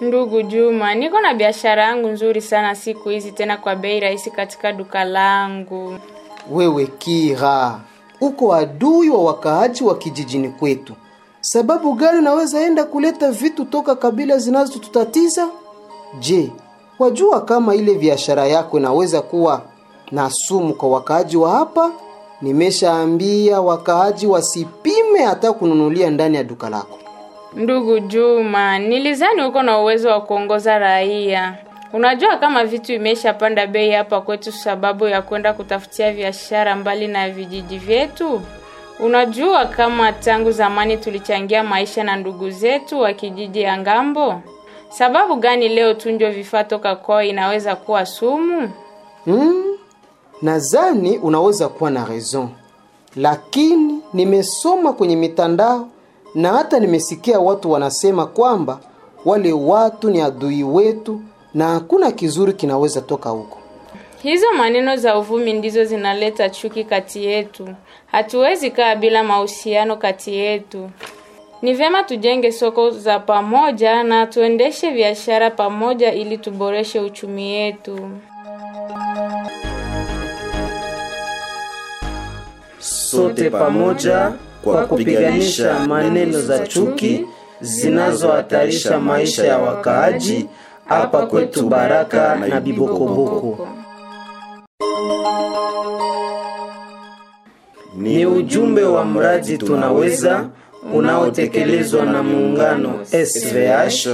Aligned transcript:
Ndugu 0.00 0.42
Juma, 0.42 0.94
niko 0.94 1.20
na 1.20 1.34
biashara 1.34 1.82
yangu 1.84 2.08
nzuri 2.08 2.40
sana 2.40 2.74
siku 2.74 3.08
hizi, 3.08 3.32
tena 3.32 3.56
kwa 3.56 3.76
bei 3.76 4.00
rahisi 4.00 4.30
katika 4.30 4.72
duka 4.72 5.04
langu. 5.04 5.98
Wewe 6.50 6.86
Kira, 6.86 7.80
uko 8.20 8.54
adui 8.54 9.10
wa 9.10 9.24
wakaaji 9.24 9.84
wa 9.84 9.98
kijijini 9.98 10.48
kwetu. 10.48 10.92
Sababu 11.40 11.92
gani 11.92 12.18
unaweza 12.18 12.60
enda 12.60 12.84
kuleta 12.84 13.30
vitu 13.30 13.64
toka 13.64 13.96
kabila 13.96 14.38
zinazotutatiza? 14.38 15.48
Je, 16.18 16.50
wajua 16.98 17.40
kama 17.40 17.74
ile 17.74 17.94
biashara 17.94 18.46
yako 18.46 18.78
inaweza 18.78 19.22
kuwa 19.22 19.62
na 20.10 20.30
sumu 20.30 20.74
kwa 20.74 20.88
wakaaji 20.88 21.36
wa 21.36 21.50
hapa? 21.50 21.90
Nimeshaambia 22.42 23.60
wakaaji 23.60 24.26
wasipime 24.26 25.18
hata 25.24 25.52
kununulia 25.52 26.10
ndani 26.10 26.36
ya 26.36 26.44
duka 26.44 26.70
lako. 26.70 26.98
Ndugu 27.54 27.98
Juma, 28.00 28.78
nilizani 28.78 29.42
uko 29.42 29.62
na 29.62 29.78
uwezo 29.78 30.08
wa 30.08 30.20
kuongoza 30.20 30.78
raia. 30.78 31.54
Unajua 31.92 32.36
kama 32.36 32.64
vitu 32.64 32.92
imeshapanda 32.92 33.66
bei 33.66 33.90
hapa 33.90 34.20
kwetu 34.20 34.52
sababu 34.52 35.06
ya 35.08 35.22
kwenda 35.22 35.52
kutafutia 35.52 36.12
biashara 36.12 36.76
mbali 36.76 37.06
na 37.06 37.30
vijiji 37.30 37.78
vyetu. 37.78 38.40
Unajua 39.00 39.64
kama 39.66 40.12
tangu 40.12 40.50
zamani 40.50 40.96
tulichangia 40.96 41.64
maisha 41.64 42.04
na 42.04 42.16
ndugu 42.16 42.50
zetu 42.50 43.00
wa 43.00 43.12
kijiji 43.12 43.60
ya 43.62 43.78
ng'ambo. 43.78 44.40
Sababu 44.90 45.36
gani 45.36 45.68
leo 45.68 45.94
tunjwe 45.94 46.30
vifaa 46.30 46.64
toka 46.64 46.96
kwao 46.96 47.22
inaweza 47.22 47.76
kuwa 47.76 48.06
sumu? 48.06 48.70
Hmm, 49.24 49.64
nadhani 50.42 51.18
unaweza 51.18 51.68
kuwa 51.68 51.90
na 51.90 52.04
raison, 52.04 52.48
lakini 53.16 54.00
nimesoma 54.12 54.92
kwenye 54.92 55.16
mitandao 55.16 55.88
na 56.34 56.52
hata 56.52 56.80
nimesikia 56.80 57.40
watu 57.40 57.70
wanasema 57.70 58.26
kwamba 58.26 58.80
wale 59.24 59.52
watu 59.52 60.10
ni 60.10 60.20
adui 60.20 60.64
wetu 60.64 61.20
na 61.54 61.68
hakuna 61.68 62.12
kizuri 62.12 62.52
kinaweza 62.52 63.00
toka 63.00 63.30
huko. 63.30 63.58
Hizo 64.22 64.46
maneno 64.58 64.96
za 64.96 65.18
uvumi 65.18 65.52
ndizo 65.52 65.84
zinaleta 65.84 66.50
chuki 66.50 66.84
kati 66.84 67.24
yetu. 67.24 67.68
Hatuwezi 68.06 68.70
kaa 68.70 68.96
bila 68.96 69.22
mahusiano 69.24 69.96
kati 69.96 70.34
yetu. 70.34 70.90
Ni 71.62 71.74
vyema 71.74 72.02
tujenge 72.02 72.52
soko 72.52 72.90
za 72.90 73.18
pamoja 73.18 74.02
na 74.02 74.26
tuendeshe 74.26 74.90
biashara 74.90 75.50
pamoja 75.50 76.12
ili 76.12 76.38
tuboreshe 76.38 77.00
uchumi 77.00 77.56
wetu. 77.56 78.10
Sote 82.78 83.50
pamoja 83.50 84.32
kwa 84.64 84.86
kupiganisha 84.86 85.78
maneno 85.78 86.40
za 86.40 86.58
chuki 86.58 87.26
zinazohatarisha 87.60 88.98
maisha 89.00 89.44
ya 89.46 89.58
wakaaji 89.58 90.48
hapa 90.86 91.26
kwetu 91.26 91.66
Baraka 91.68 92.36
na 92.36 92.60
Bibokoboko. 92.60 93.68
Ni 97.96 98.26
ujumbe 98.26 98.82
wa 98.84 99.04
mradi 99.04 99.58
Tunaweza 99.58 100.48
unaotekelezwa 100.94 102.04
na 102.04 102.22
muungano 102.22 103.04
SVH, 103.04 104.08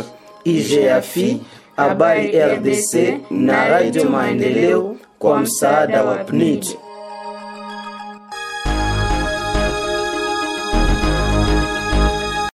IGAFI, 0.44 1.40
Habari 1.76 2.40
RDC 2.40 2.94
na 3.30 3.68
Radio 3.68 4.04
Maendeleo 4.04 4.96
kwa 5.18 5.40
msaada 5.40 6.04
wa 6.04 6.14
PNID. 6.16 6.66